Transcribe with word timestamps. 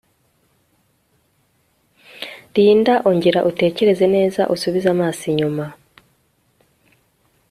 Linda 2.53 2.95
ongera 3.09 3.45
utekereze 3.49 4.05
neza 4.15 4.41
usubize 4.53 4.87
amaso 4.95 5.21
inyuma 5.31 5.65